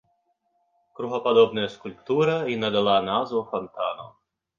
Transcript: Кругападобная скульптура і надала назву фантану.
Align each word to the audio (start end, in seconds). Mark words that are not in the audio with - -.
Кругападобная 0.99 1.65
скульптура 1.75 2.37
і 2.53 2.57
надала 2.65 2.97
назву 3.11 3.43
фантану. 3.53 4.09